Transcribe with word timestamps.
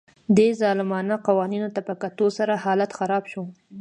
دې 0.37 0.47
ظالمانه 0.61 1.15
قوانینو 1.27 1.69
ته 1.75 1.81
په 1.87 1.93
کتو 2.01 2.25
سره 2.37 2.61
حالت 2.65 2.91
خراب 2.99 3.23
شو 3.31 3.43